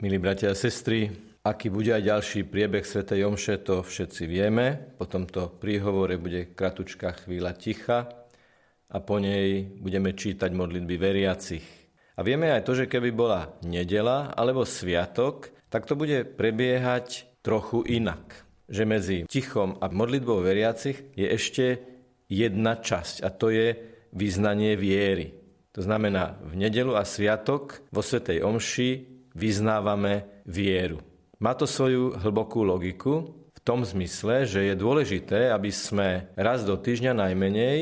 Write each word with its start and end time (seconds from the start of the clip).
Milí 0.00 0.16
bratia 0.16 0.48
a 0.48 0.56
sestry, 0.56 1.12
aký 1.44 1.68
bude 1.68 1.92
aj 1.92 2.00
ďalší 2.00 2.48
priebeh 2.48 2.88
Sv. 2.88 3.04
Jomše, 3.04 3.60
to 3.60 3.84
všetci 3.84 4.24
vieme. 4.24 4.96
Po 4.96 5.04
tomto 5.04 5.52
príhovore 5.60 6.16
bude 6.16 6.56
kratučká 6.56 7.12
chvíľa 7.20 7.52
ticha 7.52 8.08
a 8.88 8.96
po 9.04 9.20
nej 9.20 9.68
budeme 9.76 10.16
čítať 10.16 10.56
modlitby 10.56 10.96
veriacich. 10.96 11.66
A 12.16 12.24
vieme 12.24 12.48
aj 12.48 12.64
to, 12.64 12.72
že 12.80 12.88
keby 12.88 13.12
bola 13.12 13.52
nedela 13.60 14.32
alebo 14.32 14.64
sviatok, 14.64 15.52
tak 15.68 15.84
to 15.84 16.00
bude 16.00 16.32
prebiehať 16.32 17.28
trochu 17.44 17.84
inak. 17.84 18.48
Že 18.72 18.82
medzi 18.88 19.16
tichom 19.28 19.76
a 19.84 19.92
modlitbou 19.92 20.40
veriacich 20.40 21.12
je 21.12 21.28
ešte 21.28 21.64
jedna 22.24 22.80
časť 22.80 23.20
a 23.20 23.28
to 23.28 23.52
je 23.52 23.76
vyznanie 24.16 24.80
viery. 24.80 25.36
To 25.76 25.84
znamená, 25.84 26.40
v 26.40 26.56
nedelu 26.56 26.96
a 26.96 27.04
sviatok 27.04 27.84
vo 27.92 28.00
Svetej 28.00 28.40
Omši 28.40 29.09
vyznávame 29.34 30.42
vieru. 30.46 31.00
Má 31.40 31.56
to 31.56 31.64
svoju 31.64 32.20
hlbokú 32.20 32.60
logiku 32.60 33.32
v 33.56 33.60
tom 33.64 33.84
zmysle, 33.84 34.44
že 34.44 34.68
je 34.68 34.74
dôležité, 34.76 35.48
aby 35.48 35.72
sme 35.72 36.28
raz 36.36 36.64
do 36.68 36.76
týždňa 36.76 37.16
najmenej 37.16 37.78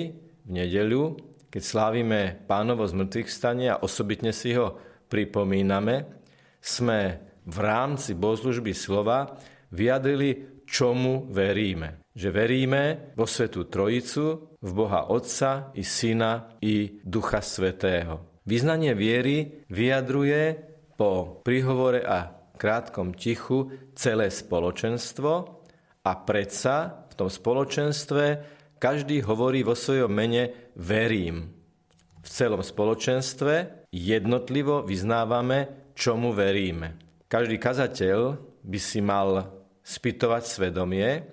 v 0.47 0.51
nedeľu, 0.51 1.19
keď 1.49 1.63
slávime 1.65 2.21
pánovo 2.47 2.87
zmrtvých 2.87 3.29
stane 3.29 3.67
a 3.73 3.81
osobitne 3.81 4.31
si 4.31 4.55
ho 4.55 4.79
pripomíname, 5.09 6.07
sme 6.61 7.19
v 7.49 7.57
rámci 7.59 8.13
bohoslužby 8.13 8.77
slova 8.77 9.41
vyjadrili, 9.73 10.61
čomu 10.69 11.25
veríme. 11.33 12.05
Že 12.13 12.29
veríme 12.29 12.83
vo 13.17 13.25
Svetú 13.25 13.65
Trojicu, 13.67 14.49
v 14.59 14.71
Boha 14.75 15.07
Otca 15.09 15.71
i 15.79 15.87
Syna 15.87 16.59
i 16.61 16.99
Ducha 17.01 17.39
Svetého. 17.41 18.43
Vyznanie 18.43 18.93
viery 18.93 19.65
vyjadruje 19.71 20.43
po 20.99 21.39
príhovore 21.47 22.03
a 22.03 22.35
krátkom 22.59 23.15
tichu 23.15 23.71
celé 23.95 24.35
spoločenstvo 24.35 25.33
a 26.03 26.13
predsa 26.27 27.07
v 27.07 27.13
tom 27.15 27.31
spoločenstve 27.31 28.25
každý 28.83 29.23
hovorí 29.23 29.63
vo 29.63 29.79
svojom 29.79 30.11
mene 30.11 30.75
verím. 30.75 31.55
V 32.19 32.27
celom 32.27 32.67
spoločenstve 32.67 33.87
jednotlivo 33.95 34.83
vyznávame, 34.83 35.95
čomu 35.95 36.35
veríme. 36.35 36.99
Každý 37.31 37.63
kazateľ 37.63 38.19
by 38.67 38.79
si 38.83 38.99
mal 38.99 39.55
spytovať 39.87 40.43
svedomie, 40.45 41.25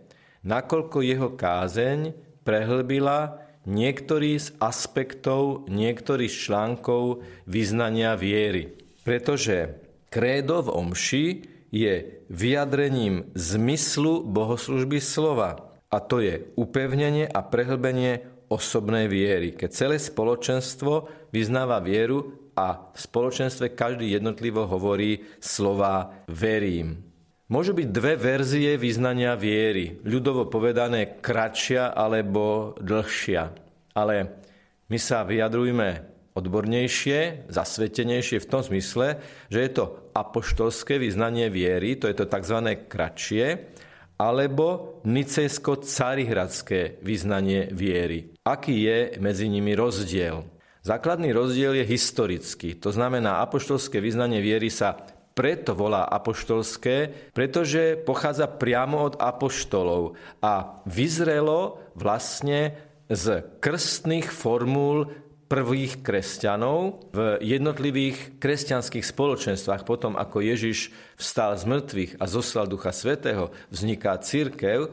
nakoľko 0.46 1.02
jeho 1.02 1.34
kázeň 1.34 2.14
prehlbila 2.46 3.42
niektorý 3.66 4.38
z 4.38 4.54
aspektov, 4.62 5.66
niektorých 5.74 6.30
článkov 6.30 7.26
vyznania 7.50 8.14
viery. 8.14 8.85
Pretože 9.06 9.78
krédo 10.10 10.66
v 10.66 10.74
omši 10.74 11.26
je 11.70 12.26
vyjadrením 12.34 13.30
zmyslu 13.38 14.26
bohoslužby 14.26 14.98
slova. 14.98 15.78
A 15.94 16.02
to 16.02 16.20
je 16.20 16.42
upevnenie 16.58 17.30
a 17.30 17.46
prehlbenie 17.46 18.26
osobnej 18.50 19.06
viery. 19.06 19.54
Keď 19.54 19.70
celé 19.70 19.98
spoločenstvo 20.02 21.08
vyznáva 21.30 21.78
vieru 21.86 22.50
a 22.58 22.90
v 22.92 22.98
spoločenstve 22.98 23.78
každý 23.78 24.16
jednotlivo 24.16 24.66
hovorí 24.66 25.22
slova 25.38 26.26
verím. 26.32 27.04
Môžu 27.46 27.78
byť 27.78 27.88
dve 27.94 28.18
verzie 28.18 28.74
vyznania 28.74 29.38
viery, 29.38 30.02
ľudovo 30.02 30.50
povedané 30.50 31.22
kratšia 31.22 31.94
alebo 31.94 32.74
dlhšia. 32.82 33.54
Ale 33.94 34.42
my 34.90 34.98
sa 34.98 35.22
vyjadrujme 35.22 36.15
odbornejšie, 36.36 37.48
zasvetenejšie 37.48 38.44
v 38.44 38.50
tom 38.52 38.62
zmysle, 38.62 39.24
že 39.48 39.60
je 39.64 39.72
to 39.72 39.86
apoštolské 40.12 41.00
vyznanie 41.00 41.48
viery, 41.48 41.96
to 41.96 42.12
je 42.12 42.16
to 42.20 42.28
tzv. 42.28 42.76
kratšie, 42.92 43.72
alebo 44.16 45.00
nicejsko-carihradské 45.04 47.04
vyznanie 47.04 47.68
viery. 47.72 48.36
Aký 48.48 48.84
je 48.84 49.00
medzi 49.20 49.52
nimi 49.52 49.76
rozdiel? 49.76 50.48
Základný 50.86 51.34
rozdiel 51.34 51.82
je 51.82 51.86
historický. 51.88 52.78
To 52.80 52.94
znamená, 52.94 53.42
apoštolské 53.42 53.98
vyznanie 53.98 54.40
viery 54.40 54.70
sa 54.70 54.96
preto 55.36 55.76
volá 55.76 56.08
apoštolské, 56.08 57.12
pretože 57.36 58.00
pochádza 58.00 58.48
priamo 58.48 59.04
od 59.04 59.20
apoštolov 59.20 60.16
a 60.40 60.80
vyzrelo 60.88 61.84
vlastne 61.98 62.80
z 63.12 63.44
krstných 63.60 64.32
formúl 64.32 65.12
prvých 65.46 66.02
kresťanov 66.02 67.10
v 67.14 67.38
jednotlivých 67.42 68.42
kresťanských 68.42 69.06
spoločenstvách. 69.06 69.86
Potom, 69.86 70.18
ako 70.18 70.42
Ježiš 70.42 70.90
vstal 71.16 71.54
z 71.54 71.70
mŕtvych 71.70 72.12
a 72.18 72.26
zoslal 72.26 72.66
Ducha 72.66 72.90
Svetého, 72.90 73.54
vzniká 73.70 74.18
církev. 74.18 74.90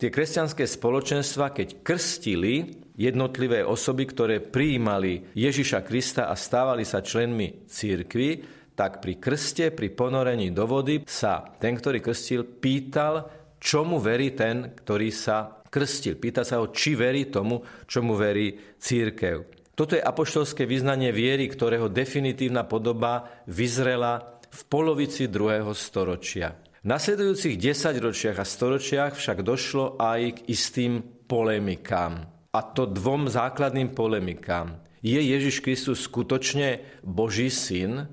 Tie 0.00 0.08
kresťanské 0.08 0.64
spoločenstva, 0.64 1.52
keď 1.52 1.84
krstili 1.84 2.80
jednotlivé 2.96 3.60
osoby, 3.60 4.08
ktoré 4.08 4.40
prijímali 4.40 5.28
Ježiša 5.36 5.84
Krista 5.84 6.32
a 6.32 6.34
stávali 6.36 6.88
sa 6.88 7.04
členmi 7.04 7.68
církvy, 7.68 8.60
tak 8.72 9.04
pri 9.04 9.20
krste, 9.20 9.68
pri 9.68 9.92
ponorení 9.92 10.56
do 10.56 10.64
vody 10.64 11.04
sa 11.04 11.44
ten, 11.60 11.76
ktorý 11.76 12.00
krstil, 12.00 12.48
pýtal, 12.48 13.28
čomu 13.60 14.00
verí 14.00 14.32
ten, 14.32 14.72
ktorý 14.72 15.12
sa 15.12 15.60
krstil. 15.68 16.16
Pýta 16.16 16.48
sa 16.48 16.64
ho, 16.64 16.72
či 16.72 16.96
verí 16.96 17.28
tomu, 17.28 17.60
čomu 17.84 18.16
verí 18.16 18.56
církev. 18.80 19.59
Toto 19.80 19.96
je 19.96 20.04
apoštolské 20.04 20.68
vyznanie 20.68 21.08
viery, 21.08 21.48
ktorého 21.48 21.88
definitívna 21.88 22.68
podoba 22.68 23.32
vyzrela 23.48 24.36
v 24.52 24.60
polovici 24.68 25.24
druhého 25.24 25.72
storočia. 25.72 26.52
V 26.84 26.92
nasledujúcich 26.92 27.56
desaťročiach 27.56 28.36
a 28.36 28.44
storočiach 28.44 29.16
však 29.16 29.40
došlo 29.40 29.96
aj 29.96 30.36
k 30.36 30.38
istým 30.52 31.00
polemikám. 31.24 32.28
A 32.52 32.60
to 32.60 32.84
dvom 32.92 33.32
základným 33.32 33.96
polemikám. 33.96 34.84
Je 35.00 35.16
Ježiš 35.16 35.64
Kristus 35.64 36.04
skutočne 36.04 36.84
Boží 37.00 37.48
syn? 37.48 38.04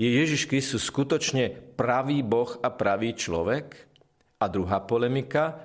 Je 0.00 0.08
Ježiš 0.16 0.48
Kristus 0.48 0.88
skutočne 0.88 1.76
pravý 1.76 2.24
Boh 2.24 2.56
a 2.64 2.72
pravý 2.72 3.12
človek? 3.12 3.76
A 4.40 4.48
druhá 4.48 4.80
polemika. 4.80 5.60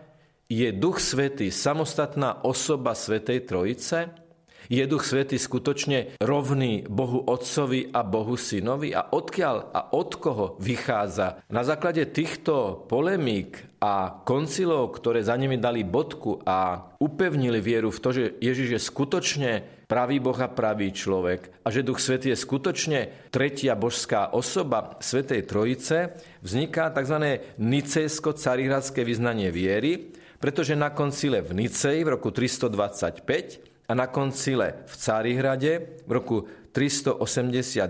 Je 0.51 0.75
Duch 0.75 0.99
Svetý 0.99 1.55
samostatná 1.55 2.43
osoba 2.43 2.91
Svetej 2.91 3.47
Trojice? 3.47 4.26
Je 4.67 4.83
Duch 4.83 5.07
Svetý 5.07 5.39
skutočne 5.39 6.19
rovný 6.19 6.83
Bohu 6.91 7.23
Otcovi 7.23 7.87
a 7.87 8.03
Bohu 8.03 8.35
Synovi? 8.35 8.91
A 8.91 9.15
odkiaľ 9.15 9.71
a 9.71 9.95
od 9.95 10.11
koho 10.19 10.45
vychádza? 10.59 11.39
Na 11.47 11.63
základe 11.63 12.03
týchto 12.11 12.83
polemík 12.91 13.79
a 13.79 14.11
koncilov, 14.27 14.91
ktoré 14.99 15.23
za 15.23 15.39
nimi 15.39 15.55
dali 15.55 15.87
bodku 15.87 16.43
a 16.43 16.91
upevnili 16.99 17.63
vieru 17.63 17.95
v 17.95 18.01
to, 18.03 18.09
že 18.11 18.23
Ježiš 18.43 18.69
je 18.75 18.81
skutočne 18.91 19.51
pravý 19.87 20.19
Boh 20.19 20.35
a 20.35 20.51
pravý 20.51 20.91
človek 20.91 21.63
a 21.63 21.71
že 21.71 21.87
Duch 21.87 22.03
Svetý 22.03 22.35
je 22.35 22.43
skutočne 22.43 23.31
tretia 23.31 23.71
božská 23.79 24.35
osoba 24.35 24.99
Svetej 24.99 25.47
Trojice, 25.47 26.19
vzniká 26.43 26.91
tzv. 26.91 27.39
nicejsko-carihradské 27.55 29.07
vyznanie 29.07 29.47
viery, 29.47 30.11
pretože 30.43 30.75
na 30.75 30.91
koncile 30.91 31.39
v 31.39 31.55
Nicei 31.55 32.03
v 32.03 32.19
roku 32.19 32.35
325 32.35 33.76
a 33.87 33.91
na 33.95 34.11
koncile 34.11 34.83
v 34.83 34.93
Cárihrade 34.99 35.71
v 36.03 36.11
roku 36.11 36.43
381 36.75 37.87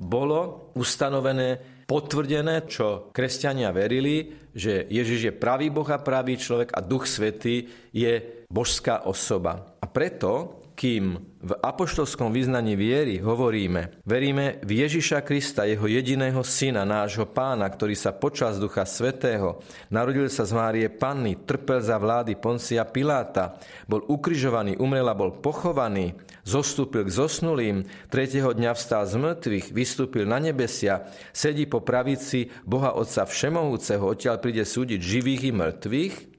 bolo 0.00 0.72
ustanovené 0.74 1.60
potvrdené, 1.84 2.64
čo 2.64 3.12
kresťania 3.12 3.68
verili, 3.70 4.32
že 4.56 4.88
Ježiš 4.88 5.20
je 5.30 5.34
pravý 5.36 5.68
Boh 5.68 5.86
a 5.86 6.00
pravý 6.00 6.40
človek 6.40 6.72
a 6.72 6.80
Duch 6.80 7.04
Svetý 7.04 7.68
je 7.92 8.44
božská 8.48 9.04
osoba. 9.04 9.76
A 9.78 9.86
preto 9.86 10.63
kým 10.74 11.22
v 11.38 11.52
apoštolskom 11.62 12.34
vyznaní 12.34 12.74
viery 12.74 13.22
hovoríme, 13.22 14.02
veríme 14.02 14.58
v 14.66 14.82
Ježiša 14.82 15.22
Krista, 15.22 15.62
jeho 15.62 15.86
jediného 15.86 16.42
syna, 16.42 16.82
nášho 16.82 17.30
pána, 17.30 17.70
ktorý 17.70 17.94
sa 17.94 18.10
počas 18.10 18.58
Ducha 18.58 18.82
Svetého 18.82 19.62
narodil 19.88 20.26
sa 20.26 20.42
z 20.42 20.52
Márie 20.52 20.88
Panny, 20.90 21.38
trpel 21.38 21.78
za 21.78 21.94
vlády 21.94 22.34
Poncia 22.34 22.82
Piláta, 22.82 23.54
bol 23.86 24.02
ukrižovaný, 24.10 24.74
umrel 24.82 25.06
a 25.06 25.14
bol 25.14 25.38
pochovaný, 25.38 26.18
zostúpil 26.42 27.06
k 27.06 27.14
zosnulým, 27.14 27.86
tretieho 28.10 28.50
dňa 28.50 28.74
vstal 28.74 29.06
z 29.06 29.14
mŕtvych, 29.14 29.66
vystúpil 29.70 30.26
na 30.26 30.42
nebesia, 30.42 31.06
sedí 31.30 31.70
po 31.70 31.86
pravici 31.86 32.50
Boha 32.66 32.98
Otca 32.98 33.30
Všemohúceho, 33.30 34.02
odtiaľ 34.02 34.42
príde 34.42 34.66
súdiť 34.66 34.98
živých 34.98 35.42
i 35.48 35.52
mŕtvych, 35.54 36.33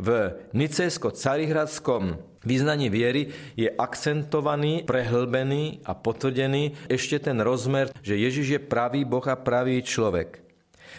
v 0.00 0.32
Nicejsko-Carihradskom 0.56 2.16
význaní 2.40 2.88
viery 2.88 3.28
je 3.52 3.68
akcentovaný, 3.68 4.88
prehlbený 4.88 5.84
a 5.84 5.92
potvrdený 5.92 6.88
ešte 6.88 7.20
ten 7.20 7.36
rozmer, 7.44 7.92
že 8.00 8.16
Ježiš 8.16 8.46
je 8.56 8.60
pravý 8.60 9.04
Boh 9.04 9.24
a 9.28 9.36
pravý 9.36 9.84
človek. 9.84 10.40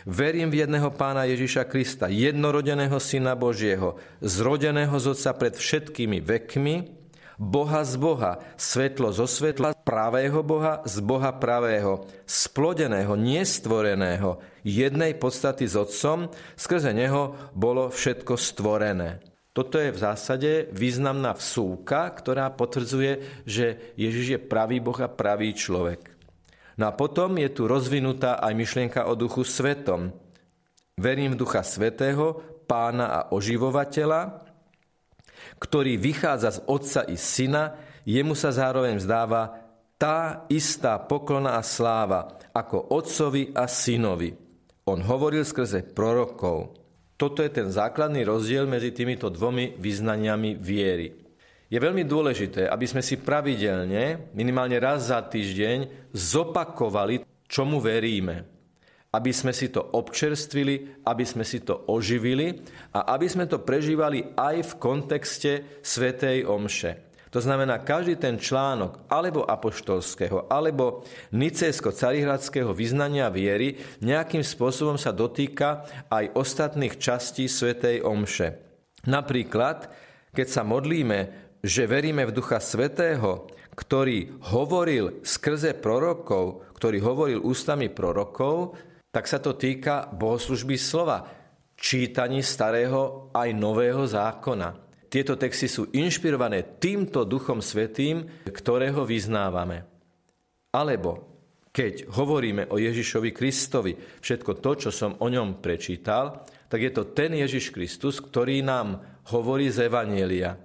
Verím 0.06 0.50
v 0.50 0.66
jedného 0.66 0.90
pána 0.94 1.30
Ježiša 1.30 1.68
Krista, 1.70 2.10
jednorodeného 2.10 2.98
Syna 2.98 3.38
Božieho, 3.38 4.02
zrodeného 4.24 4.98
z 4.98 5.06
Otca 5.14 5.32
pred 5.38 5.54
všetkými 5.54 6.22
vekmi, 6.24 7.01
Boha 7.42 7.82
z 7.82 7.98
Boha, 7.98 8.38
svetlo 8.54 9.10
zo 9.10 9.26
svetla, 9.26 9.74
pravého 9.74 10.46
Boha 10.46 10.86
z 10.86 11.02
Boha 11.02 11.34
pravého, 11.34 12.06
splodeného, 12.30 13.18
nestvoreného, 13.18 14.38
jednej 14.62 15.18
podstaty 15.18 15.66
s 15.66 15.74
Otcom, 15.74 16.30
skrze 16.54 16.94
Neho 16.94 17.34
bolo 17.58 17.90
všetko 17.90 18.38
stvorené. 18.38 19.26
Toto 19.58 19.82
je 19.82 19.90
v 19.90 19.98
zásade 19.98 20.70
významná 20.70 21.34
vsúka, 21.34 22.14
ktorá 22.14 22.54
potvrdzuje, 22.54 23.44
že 23.50 23.98
Ježiš 23.98 24.38
je 24.38 24.40
pravý 24.40 24.78
Boh 24.78 25.02
a 25.02 25.10
pravý 25.10 25.58
človek. 25.58 26.14
No 26.78 26.88
a 26.88 26.96
potom 26.96 27.42
je 27.42 27.50
tu 27.50 27.66
rozvinutá 27.66 28.38
aj 28.38 28.54
myšlienka 28.54 29.10
o 29.10 29.18
duchu 29.18 29.42
svetom. 29.42 30.14
Verím 30.94 31.34
v 31.34 31.42
ducha 31.42 31.66
svetého, 31.66 32.38
pána 32.70 33.10
a 33.10 33.20
oživovateľa, 33.34 34.51
ktorý 35.60 35.98
vychádza 35.98 36.58
z 36.58 36.60
otca 36.68 37.02
i 37.08 37.16
syna, 37.16 37.78
jemu 38.08 38.34
sa 38.34 38.50
zároveň 38.50 38.98
vzdáva 38.98 39.62
tá 40.02 40.50
istá 40.50 40.98
poklona 40.98 41.58
a 41.58 41.62
sláva 41.62 42.42
ako 42.52 42.98
otcovi 42.98 43.54
a 43.54 43.70
synovi. 43.70 44.34
On 44.90 44.98
hovoril 44.98 45.46
skrze 45.46 45.94
prorokov. 45.94 46.74
Toto 47.22 47.46
je 47.46 47.54
ten 47.54 47.70
základný 47.70 48.26
rozdiel 48.26 48.66
medzi 48.66 48.90
týmito 48.90 49.30
dvomi 49.30 49.78
vyznaniami 49.78 50.58
viery. 50.58 51.22
Je 51.70 51.78
veľmi 51.78 52.04
dôležité, 52.04 52.66
aby 52.66 52.84
sme 52.90 53.06
si 53.06 53.22
pravidelne, 53.22 54.34
minimálne 54.34 54.76
raz 54.82 55.14
za 55.14 55.22
týždeň, 55.22 56.10
zopakovali, 56.12 57.24
čomu 57.46 57.78
veríme. 57.78 58.61
Aby 59.12 59.36
sme 59.36 59.52
si 59.52 59.68
to 59.68 59.84
občerstvili, 59.84 61.04
aby 61.04 61.26
sme 61.28 61.44
si 61.44 61.60
to 61.60 61.84
oživili 61.92 62.64
a 62.96 63.12
aby 63.16 63.28
sme 63.28 63.44
to 63.44 63.60
prežívali 63.60 64.24
aj 64.40 64.56
v 64.64 64.72
kontexte 64.80 65.52
Svetej 65.84 66.48
Omše. 66.48 67.12
To 67.32 67.40
znamená, 67.40 67.80
každý 67.80 68.20
ten 68.20 68.36
článok 68.36 69.08
alebo 69.08 69.48
apoštolského, 69.48 70.52
alebo 70.52 71.08
nicejsko-carihradského 71.32 72.76
vyznania 72.76 73.32
viery 73.32 73.80
nejakým 74.04 74.44
spôsobom 74.44 75.00
sa 75.00 75.16
dotýka 75.16 75.88
aj 76.12 76.36
ostatných 76.36 77.00
častí 77.00 77.48
Svetej 77.48 78.04
Omše. 78.04 78.60
Napríklad, 79.08 79.88
keď 80.36 80.48
sa 80.52 80.68
modlíme, 80.68 81.20
že 81.64 81.88
veríme 81.88 82.28
v 82.28 82.36
Ducha 82.36 82.60
Svetého, 82.60 83.48
ktorý 83.80 84.44
hovoril 84.52 85.24
skrze 85.24 85.72
prorokov, 85.80 86.68
ktorý 86.76 87.00
hovoril 87.00 87.40
ústami 87.40 87.88
prorokov, 87.88 88.76
tak 89.12 89.28
sa 89.28 89.44
to 89.44 89.60
týka 89.60 90.08
bohoslužby 90.16 90.80
slova, 90.80 91.28
čítaní 91.76 92.40
starého 92.40 93.30
aj 93.36 93.50
nového 93.52 94.08
zákona. 94.08 94.92
Tieto 95.12 95.36
texty 95.36 95.68
sú 95.68 95.92
inšpirované 95.92 96.80
týmto 96.80 97.28
Duchom 97.28 97.60
Svetým, 97.60 98.48
ktorého 98.48 99.04
vyznávame. 99.04 99.84
Alebo 100.72 101.32
keď 101.72 102.08
hovoríme 102.16 102.72
o 102.72 102.80
Ježišovi 102.80 103.36
Kristovi, 103.36 103.92
všetko 103.96 104.52
to, 104.64 104.72
čo 104.88 104.90
som 104.92 105.20
o 105.20 105.28
ňom 105.28 105.60
prečítal, 105.60 106.48
tak 106.72 106.80
je 106.80 106.92
to 106.96 107.12
ten 107.12 107.36
Ježiš 107.36 107.76
Kristus, 107.76 108.24
ktorý 108.24 108.64
nám 108.64 109.04
hovorí 109.36 109.68
z 109.68 109.92
Evanielia. 109.92 110.56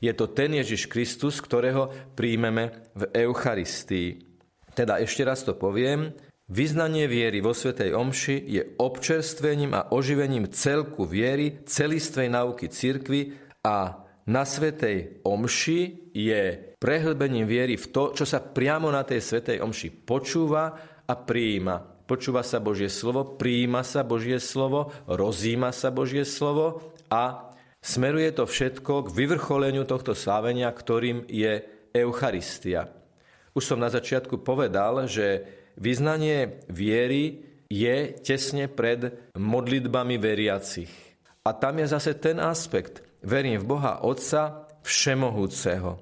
Je 0.00 0.12
to 0.16 0.32
ten 0.32 0.56
Ježiš 0.56 0.88
Kristus, 0.88 1.40
ktorého 1.44 1.92
príjmeme 2.16 2.88
v 2.96 3.02
Eucharistii. 3.28 4.20
Teda 4.72 4.96
ešte 4.96 5.26
raz 5.28 5.44
to 5.44 5.52
poviem, 5.52 6.12
Vyznanie 6.50 7.06
viery 7.06 7.38
vo 7.38 7.54
Svetej 7.54 7.94
Omši 7.94 8.36
je 8.42 8.62
občerstvením 8.82 9.70
a 9.70 9.94
oživením 9.94 10.50
celku 10.50 11.06
viery, 11.06 11.62
celistvej 11.62 12.26
nauky 12.26 12.66
cirkvy 12.66 13.38
a 13.62 14.02
na 14.26 14.42
Svetej 14.42 15.22
Omši 15.22 16.10
je 16.10 16.74
prehlbením 16.74 17.46
viery 17.46 17.78
v 17.78 17.86
to, 17.94 18.10
čo 18.18 18.26
sa 18.26 18.42
priamo 18.42 18.90
na 18.90 19.06
tej 19.06 19.22
Svetej 19.22 19.62
Omši 19.62 20.02
počúva 20.02 20.74
a 21.06 21.14
prijíma. 21.14 22.02
Počúva 22.10 22.42
sa 22.42 22.58
Božie 22.58 22.90
slovo, 22.90 23.38
prijíma 23.38 23.86
sa 23.86 24.02
Božie 24.02 24.42
slovo, 24.42 24.90
rozíma 25.06 25.70
sa 25.70 25.94
Božie 25.94 26.26
slovo 26.26 26.82
a 27.14 27.54
smeruje 27.78 28.34
to 28.34 28.50
všetko 28.50 29.06
k 29.06 29.14
vyvrcholeniu 29.14 29.86
tohto 29.86 30.18
slávenia, 30.18 30.66
ktorým 30.74 31.30
je 31.30 31.62
Eucharistia. 31.94 32.90
Už 33.54 33.70
som 33.70 33.78
na 33.78 33.86
začiatku 33.86 34.42
povedal, 34.42 35.06
že 35.06 35.59
vyznanie 35.78 36.64
viery 36.72 37.44
je 37.70 38.16
tesne 38.24 38.66
pred 38.66 39.30
modlitbami 39.38 40.18
veriacich. 40.18 40.90
A 41.46 41.54
tam 41.54 41.78
je 41.78 41.86
zase 41.86 42.18
ten 42.18 42.40
aspekt– 42.42 43.04
verím 43.24 43.60
v 43.60 43.68
Boha 43.76 44.00
Otca 44.04 44.68
Všemohúceho. 44.84 46.00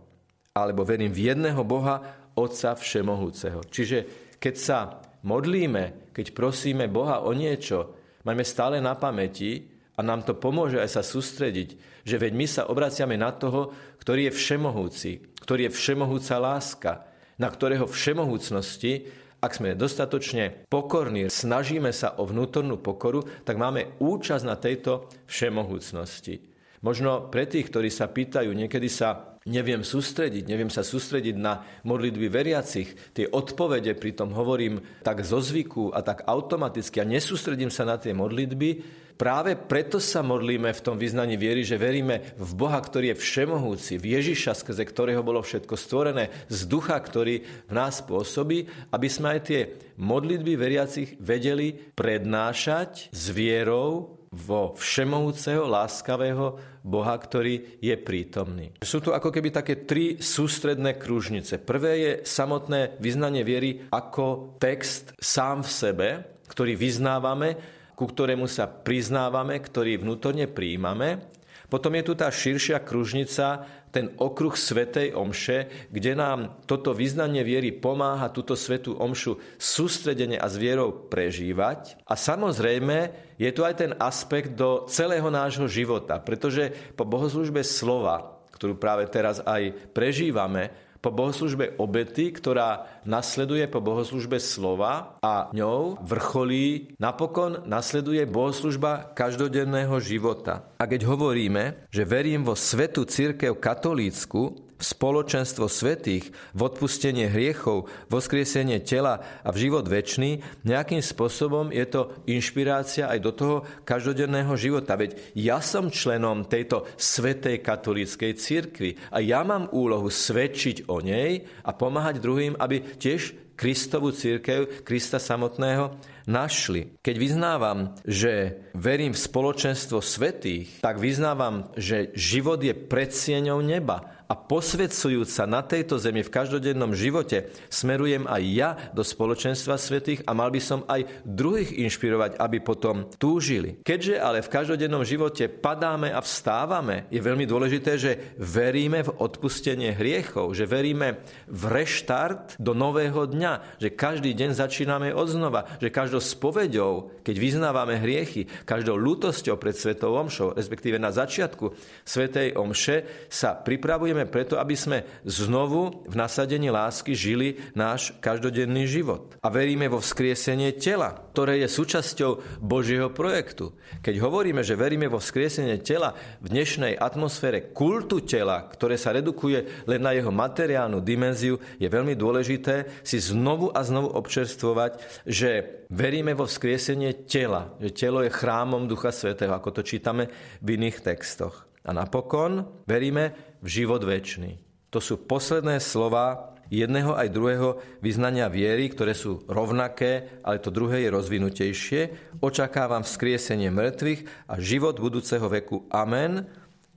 Alebo 0.54 0.82
verím 0.82 1.10
v 1.14 1.34
jedného 1.34 1.62
Boha 1.62 2.02
Otca 2.34 2.74
Všemohúceho. 2.74 3.62
Čiže 3.66 3.98
keď 4.38 4.54
sa 4.54 4.78
modlíme, 5.26 6.14
keď 6.14 6.34
prosíme 6.34 6.86
Boha 6.90 7.22
o 7.26 7.34
niečo, 7.34 7.94
máme 8.22 8.46
stále 8.46 8.78
na 8.78 8.94
pamäti 8.94 9.66
a 9.98 10.00
nám 10.02 10.22
to 10.22 10.38
pomôže 10.38 10.78
aj 10.78 10.90
sa 10.98 11.02
sústrediť, 11.02 12.02
že 12.06 12.16
veď 12.18 12.32
my 12.34 12.46
sa 12.46 12.70
obraciame 12.70 13.18
na 13.18 13.34
toho, 13.34 13.74
ktorý 13.98 14.30
je 14.30 14.36
všemohúci, 14.38 15.10
ktorý 15.42 15.68
je 15.68 15.74
všemohúca 15.74 16.34
láska, 16.38 16.92
na 17.38 17.50
ktorého 17.50 17.86
všemohúcnosti 17.86 19.10
ak 19.38 19.54
sme 19.54 19.78
dostatočne 19.78 20.66
pokorní, 20.66 21.30
snažíme 21.30 21.94
sa 21.94 22.18
o 22.18 22.26
vnútornú 22.26 22.82
pokoru, 22.82 23.22
tak 23.46 23.54
máme 23.54 23.94
účasť 24.02 24.44
na 24.44 24.58
tejto 24.58 25.06
všemohúcnosti. 25.30 26.42
Možno 26.82 27.30
pre 27.30 27.46
tých, 27.46 27.70
ktorí 27.70 27.90
sa 27.90 28.10
pýtajú, 28.10 28.50
niekedy 28.50 28.90
sa 28.90 29.37
neviem 29.48 29.80
sústrediť, 29.80 30.44
neviem 30.44 30.68
sa 30.68 30.84
sústrediť 30.84 31.36
na 31.40 31.64
modlitby 31.82 32.28
veriacich, 32.28 32.92
tie 33.16 33.26
odpovede 33.26 33.96
pritom 33.96 34.36
hovorím 34.36 34.84
tak 35.02 35.24
zo 35.24 35.40
zvyku 35.40 35.90
a 35.96 36.04
tak 36.04 36.28
automaticky 36.28 37.00
a 37.00 37.08
nesústredím 37.08 37.72
sa 37.72 37.88
na 37.88 37.96
tie 37.96 38.12
modlitby, 38.12 39.00
Práve 39.18 39.58
preto 39.58 39.98
sa 39.98 40.22
modlíme 40.22 40.70
v 40.70 40.78
tom 40.78 40.94
vyznaní 40.94 41.34
viery, 41.34 41.66
že 41.66 41.74
veríme 41.74 42.38
v 42.38 42.50
Boha, 42.54 42.78
ktorý 42.78 43.10
je 43.10 43.18
všemohúci, 43.18 43.98
v 43.98 44.14
Ježiša, 44.14 44.54
skrze 44.54 44.86
ktorého 44.86 45.26
bolo 45.26 45.42
všetko 45.42 45.74
stvorené, 45.74 46.30
z 46.46 46.70
ducha, 46.70 46.94
ktorý 46.94 47.42
v 47.66 47.72
nás 47.74 47.98
pôsobí, 47.98 48.70
aby 48.94 49.08
sme 49.10 49.34
aj 49.34 49.40
tie 49.42 49.60
modlitby 49.98 50.54
veriacich 50.54 51.18
vedeli 51.18 51.74
prednášať 51.98 53.10
s 53.10 53.24
vierou 53.34 54.17
vo 54.28 54.76
všemohúceho, 54.76 55.64
láskavého 55.64 56.60
Boha, 56.84 57.16
ktorý 57.16 57.80
je 57.80 57.94
prítomný. 57.96 58.72
Sú 58.84 59.00
tu 59.00 59.12
ako 59.12 59.32
keby 59.32 59.52
také 59.52 59.84
tri 59.88 60.20
sústredné 60.20 60.96
kružnice. 61.00 61.60
Prvé 61.60 61.92
je 62.00 62.12
samotné 62.24 63.00
vyznanie 63.00 63.44
viery 63.44 63.88
ako 63.92 64.56
text 64.60 65.16
sám 65.20 65.64
v 65.64 65.70
sebe, 65.70 66.08
ktorý 66.48 66.76
vyznávame, 66.76 67.56
ku 67.98 68.06
ktorému 68.06 68.46
sa 68.46 68.70
priznávame, 68.70 69.58
ktorý 69.58 70.00
vnútorne 70.00 70.46
príjmame. 70.46 71.37
Potom 71.68 71.92
je 72.00 72.02
tu 72.08 72.16
tá 72.16 72.32
širšia 72.32 72.80
kružnica, 72.80 73.68
ten 73.92 74.12
okruh 74.16 74.56
Svetej 74.56 75.12
Omše, 75.12 75.88
kde 75.92 76.12
nám 76.16 76.64
toto 76.64 76.96
vyznanie 76.96 77.44
viery 77.44 77.76
pomáha 77.76 78.32
túto 78.32 78.56
Svetú 78.56 78.96
Omšu 78.96 79.36
sústredene 79.60 80.40
a 80.40 80.48
s 80.48 80.56
vierou 80.56 80.92
prežívať. 81.12 82.00
A 82.08 82.16
samozrejme 82.16 83.12
je 83.36 83.50
tu 83.52 83.68
aj 83.68 83.84
ten 83.84 83.92
aspekt 84.00 84.56
do 84.56 84.88
celého 84.88 85.28
nášho 85.28 85.68
života, 85.68 86.16
pretože 86.20 86.72
po 86.96 87.04
bohoslužbe 87.04 87.60
slova, 87.60 88.40
ktorú 88.52 88.80
práve 88.80 89.04
teraz 89.12 89.44
aj 89.44 89.92
prežívame, 89.92 90.87
po 90.98 91.14
bohoslužbe 91.14 91.78
obety, 91.78 92.34
ktorá 92.34 93.00
nasleduje 93.06 93.64
po 93.70 93.78
bohoslužbe 93.78 94.42
slova 94.42 95.18
a 95.22 95.48
ňou 95.54 95.98
vrcholí, 96.02 96.94
napokon 96.98 97.64
nasleduje 97.64 98.26
bohoslužba 98.26 99.14
každodenného 99.14 99.96
života. 100.02 100.66
A 100.78 100.84
keď 100.86 101.06
hovoríme, 101.06 101.88
že 101.88 102.02
verím 102.06 102.42
vo 102.44 102.58
svetu 102.58 103.06
církev 103.06 103.56
katolícku, 103.56 104.67
v 104.78 104.82
spoločenstvo 104.82 105.66
svetých, 105.66 106.30
v 106.54 106.60
odpustenie 106.62 107.26
hriechov, 107.26 107.90
v 108.06 108.12
oskriesenie 108.14 108.78
tela 108.78 109.20
a 109.42 109.50
v 109.50 109.68
život 109.68 109.84
väčší, 109.90 110.40
nejakým 110.62 111.02
spôsobom 111.02 111.74
je 111.74 111.84
to 111.90 112.14
inšpirácia 112.30 113.10
aj 113.10 113.18
do 113.18 113.32
toho 113.34 113.56
každodenného 113.82 114.54
života. 114.54 114.94
Veď 114.94 115.18
ja 115.34 115.58
som 115.58 115.90
členom 115.90 116.46
tejto 116.46 116.86
svetej 116.94 117.58
katolíckej 117.60 118.32
cirkvi 118.38 118.94
a 119.10 119.18
ja 119.18 119.42
mám 119.42 119.66
úlohu 119.74 120.06
svedčiť 120.06 120.86
o 120.86 121.02
nej 121.02 121.42
a 121.66 121.70
pomáhať 121.74 122.22
druhým, 122.22 122.54
aby 122.56 122.80
tiež 122.96 123.48
Kristovú 123.58 124.14
církev, 124.14 124.86
Krista 124.86 125.18
samotného, 125.18 125.98
našli. 126.30 126.94
Keď 127.02 127.16
vyznávam, 127.18 127.98
že 128.06 128.62
verím 128.70 129.10
v 129.10 129.18
spoločenstvo 129.18 129.98
svetých, 129.98 130.78
tak 130.78 131.02
vyznávam, 131.02 131.66
že 131.74 132.14
život 132.14 132.62
je 132.62 132.70
predsieňou 132.70 133.58
neba 133.58 134.17
a 134.28 134.36
posvedcujúc 134.36 135.24
sa 135.24 135.48
na 135.48 135.64
tejto 135.64 135.96
zemi 135.96 136.20
v 136.20 136.32
každodennom 136.32 136.92
živote, 136.92 137.48
smerujem 137.72 138.28
aj 138.28 138.42
ja 138.44 138.70
do 138.92 139.00
spoločenstva 139.00 139.80
svetých 139.80 140.20
a 140.28 140.36
mal 140.36 140.52
by 140.52 140.60
som 140.60 140.84
aj 140.84 141.24
druhých 141.24 141.72
inšpirovať, 141.80 142.36
aby 142.36 142.60
potom 142.60 143.08
túžili. 143.16 143.80
Keďže 143.80 144.20
ale 144.20 144.44
v 144.44 144.52
každodennom 144.52 145.00
živote 145.02 145.48
padáme 145.48 146.12
a 146.12 146.20
vstávame, 146.20 147.08
je 147.08 147.24
veľmi 147.24 147.48
dôležité, 147.48 147.92
že 147.96 148.12
veríme 148.36 149.00
v 149.00 149.14
odpustenie 149.16 149.96
hriechov, 149.96 150.52
že 150.52 150.68
veríme 150.68 151.24
v 151.48 151.62
reštart 151.64 152.60
do 152.60 152.76
nového 152.76 153.24
dňa, 153.24 153.80
že 153.80 153.96
každý 153.96 154.36
deň 154.36 154.52
začíname 154.52 155.08
od 155.16 155.28
znova, 155.32 155.64
že 155.80 155.88
každou 155.88 156.20
spoveďou, 156.20 157.24
keď 157.24 157.36
vyznávame 157.40 157.96
hriechy, 157.96 158.44
každou 158.68 159.00
lútosťou 159.00 159.56
pred 159.56 159.72
Svetou 159.72 160.14
Omšou, 160.20 160.52
respektíve 160.52 161.00
na 161.00 161.08
začiatku 161.08 161.72
Svetej 162.04 162.54
Omše, 162.60 163.28
sa 163.32 163.56
pripravujeme 163.56 164.17
žijeme 164.18 164.34
preto, 164.34 164.58
aby 164.58 164.74
sme 164.74 165.06
znovu 165.22 166.02
v 166.10 166.14
nasadení 166.18 166.74
lásky 166.74 167.14
žili 167.14 167.62
náš 167.78 168.10
každodenný 168.18 168.90
život. 168.90 169.38
A 169.38 169.46
veríme 169.46 169.86
vo 169.86 170.02
vzkriesenie 170.02 170.74
tela, 170.74 171.14
ktoré 171.30 171.62
je 171.62 171.70
súčasťou 171.70 172.58
Božieho 172.58 173.14
projektu. 173.14 173.78
Keď 174.02 174.18
hovoríme, 174.18 174.66
že 174.66 174.74
veríme 174.74 175.06
vo 175.06 175.22
vzkriesenie 175.22 175.78
tela 175.86 176.18
v 176.42 176.50
dnešnej 176.50 176.98
atmosfére 176.98 177.70
kultu 177.70 178.26
tela, 178.26 178.66
ktoré 178.66 178.98
sa 178.98 179.14
redukuje 179.14 179.86
len 179.86 180.02
na 180.02 180.10
jeho 180.18 180.34
materiálnu 180.34 180.98
dimenziu, 180.98 181.62
je 181.78 181.86
veľmi 181.86 182.18
dôležité 182.18 183.06
si 183.06 183.22
znovu 183.22 183.70
a 183.70 183.86
znovu 183.86 184.18
občerstvovať, 184.18 185.22
že 185.30 185.84
veríme 185.94 186.34
vo 186.34 186.50
vzkriesenie 186.50 187.22
tela, 187.30 187.70
že 187.78 187.94
telo 187.94 188.26
je 188.26 188.34
chrámom 188.34 188.90
Ducha 188.90 189.14
Svetého, 189.14 189.54
ako 189.54 189.78
to 189.78 189.86
čítame 189.86 190.26
v 190.58 190.74
iných 190.74 191.06
textoch. 191.06 191.67
A 191.88 191.90
napokon 191.96 192.84
veríme 192.84 193.32
v 193.64 193.68
život 193.80 194.04
väčší. 194.04 194.60
To 194.92 195.00
sú 195.00 195.24
posledné 195.24 195.80
slova 195.80 196.52
jedného 196.68 197.16
aj 197.16 197.32
druhého 197.32 197.80
vyznania 198.04 198.52
viery, 198.52 198.92
ktoré 198.92 199.16
sú 199.16 199.40
rovnaké, 199.48 200.40
ale 200.44 200.60
to 200.60 200.68
druhé 200.68 201.08
je 201.08 201.14
rozvinutejšie. 201.16 202.00
Očakávam 202.44 203.00
vzkriesenie 203.00 203.72
mŕtvych 203.72 204.52
a 204.52 204.60
život 204.60 205.00
budúceho 205.00 205.48
veku. 205.48 205.88
Amen. 205.88 206.44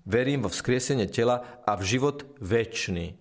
Verím 0.04 0.44
vo 0.44 0.52
vzkriesenie 0.52 1.08
tela 1.08 1.64
a 1.64 1.80
v 1.80 1.88
život 1.88 2.28
väčší. 2.44 3.16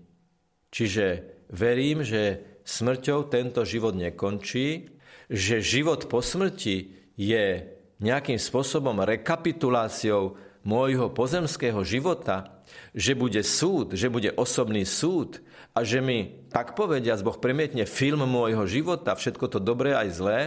Čiže 0.74 1.06
verím, 1.54 2.02
že 2.02 2.42
smrťou 2.66 3.30
tento 3.30 3.62
život 3.62 3.94
nekončí, 3.94 4.98
že 5.30 5.62
život 5.62 6.10
po 6.10 6.18
smrti 6.18 6.98
je 7.14 7.46
nejakým 8.00 8.40
spôsobom 8.40 8.96
rekapituláciou 9.06 10.49
môjho 10.62 11.08
pozemského 11.12 11.80
života, 11.82 12.60
že 12.92 13.16
bude 13.16 13.40
súd, 13.40 13.96
že 13.96 14.12
bude 14.12 14.30
osobný 14.36 14.84
súd 14.84 15.40
a 15.72 15.86
že 15.86 16.02
mi, 16.02 16.46
tak 16.50 16.74
povediac, 16.76 17.22
Boh 17.22 17.38
premietne 17.38 17.86
film 17.86 18.26
môjho 18.26 18.66
života, 18.66 19.16
všetko 19.16 19.46
to 19.46 19.58
dobré 19.62 19.96
aj 19.96 20.08
zlé, 20.12 20.38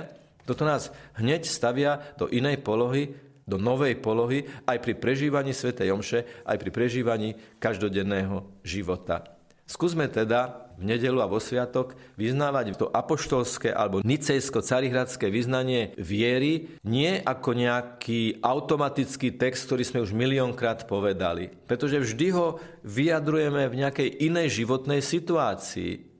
toto 0.43 0.67
nás 0.67 0.91
hneď 1.15 1.47
stavia 1.47 2.03
do 2.19 2.27
inej 2.27 2.59
polohy, 2.61 3.15
do 3.43 3.59
novej 3.59 3.99
polohy, 3.99 4.47
aj 4.67 4.79
pri 4.79 4.93
prežívaní 4.95 5.51
Sv. 5.51 5.75
Jomše, 5.75 6.43
aj 6.47 6.57
pri 6.59 6.69
prežívaní 6.71 7.35
každodenného 7.59 8.47
života. 8.63 9.32
Skúsme 9.63 10.11
teda 10.11 10.63
v 10.75 10.83
nedelu 10.91 11.23
a 11.23 11.29
vo 11.29 11.39
sviatok 11.39 11.95
vyznávať 12.19 12.75
to 12.75 12.89
apoštolské 12.89 13.71
alebo 13.71 14.03
nicejsko-carihradské 14.03 15.29
vyznanie 15.29 15.95
viery 15.95 16.75
nie 16.83 17.21
ako 17.21 17.55
nejaký 17.55 18.43
automatický 18.43 19.37
text, 19.39 19.69
ktorý 19.69 19.83
sme 19.85 20.03
už 20.03 20.11
miliónkrát 20.11 20.83
povedali. 20.89 21.53
Pretože 21.69 22.03
vždy 22.03 22.27
ho 22.35 22.59
vyjadrujeme 22.83 23.69
v 23.69 23.79
nejakej 23.85 24.09
inej 24.27 24.63
životnej 24.63 24.99
situácii. 24.99 26.11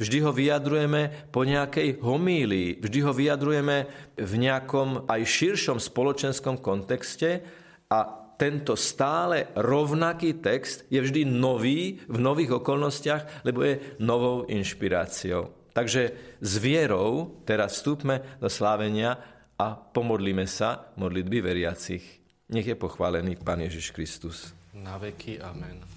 Vždy 0.00 0.18
ho 0.24 0.32
vyjadrujeme 0.32 1.28
po 1.28 1.44
nejakej 1.44 2.00
homílii, 2.00 2.80
vždy 2.80 2.98
ho 3.04 3.12
vyjadrujeme 3.12 3.76
v 4.16 4.32
nejakom 4.40 5.04
aj 5.08 5.20
širšom 5.24 5.76
spoločenskom 5.80 6.60
kontexte 6.60 7.44
a 7.92 8.25
tento 8.36 8.76
stále 8.76 9.48
rovnaký 9.56 10.38
text 10.44 10.84
je 10.92 11.00
vždy 11.00 11.24
nový 11.24 12.00
v 12.04 12.18
nových 12.20 12.60
okolnostiach, 12.60 13.44
lebo 13.48 13.64
je 13.64 13.80
novou 14.00 14.44
inšpiráciou. 14.46 15.72
Takže 15.72 16.12
s 16.40 16.52
vierou 16.56 17.40
teraz 17.44 17.76
vstúpme 17.80 18.40
do 18.40 18.48
slávenia 18.48 19.16
a 19.56 19.76
pomodlíme 19.76 20.48
sa 20.48 20.92
modlitby 20.96 21.40
veriacich. 21.40 22.04
Nech 22.52 22.68
je 22.68 22.76
pochválený 22.78 23.36
Pán 23.40 23.60
Ježiš 23.60 23.90
Kristus. 23.90 24.52
Na 24.72 24.96
veky. 24.96 25.40
Amen. 25.40 25.95